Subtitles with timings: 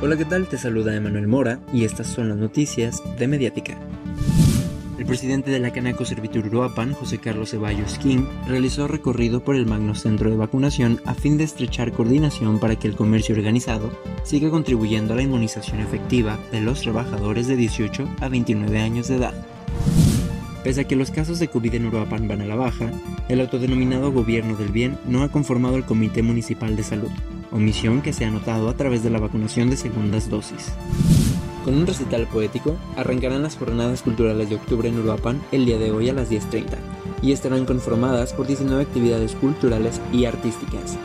[0.00, 0.46] Hola, ¿qué tal?
[0.46, 3.76] Te saluda Emanuel Mora y estas son las noticias de Mediática.
[4.96, 9.66] El presidente de la Canaco Servitur Uruapan, José Carlos Ceballos King, realizó recorrido por el
[9.66, 13.90] magno centro de vacunación a fin de estrechar coordinación para que el comercio organizado
[14.22, 19.16] siga contribuyendo a la inmunización efectiva de los trabajadores de 18 a 29 años de
[19.16, 19.34] edad.
[20.62, 22.88] Pese a que los casos de COVID en Uruapan van a la baja,
[23.28, 27.10] el autodenominado Gobierno del Bien no ha conformado el Comité Municipal de Salud,
[27.50, 30.72] omisión que se ha notado a través de la vacunación de segundas dosis.
[31.64, 35.90] Con un recital poético, arrancarán las jornadas culturales de octubre en Uruapan el día de
[35.90, 36.76] hoy a las 10.30
[37.22, 40.96] y estarán conformadas por 19 actividades culturales y artísticas.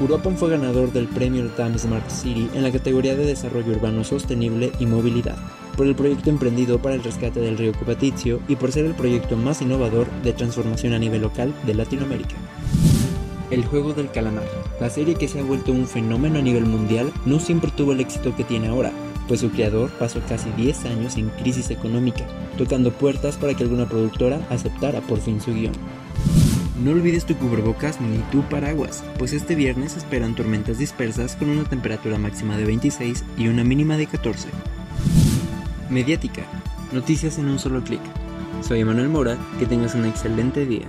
[0.00, 4.72] Uruapan fue ganador del premio TAM Smart City en la categoría de Desarrollo Urbano Sostenible
[4.80, 5.36] y Movilidad,
[5.76, 9.36] por el proyecto emprendido para el rescate del río Cupatizio y por ser el proyecto
[9.36, 12.34] más innovador de transformación a nivel local de Latinoamérica.
[13.50, 14.44] El juego del calamar,
[14.80, 18.00] la serie que se ha vuelto un fenómeno a nivel mundial, no siempre tuvo el
[18.00, 18.90] éxito que tiene ahora,
[19.28, 22.24] pues su creador pasó casi 10 años en crisis económica,
[22.56, 25.74] tocando puertas para que alguna productora aceptara por fin su guion.
[26.82, 31.64] No olvides tu cubrebocas ni tu paraguas, pues este viernes esperan tormentas dispersas con una
[31.64, 34.48] temperatura máxima de 26 y una mínima de 14.
[35.90, 36.42] Mediática,
[36.92, 38.00] noticias en un solo clic.
[38.66, 40.88] Soy Emanuel Mora, que tengas un excelente día.